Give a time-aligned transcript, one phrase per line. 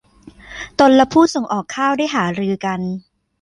[0.79, 2.79] ตนและผู้ส่งออกข้าวได้หารือกัน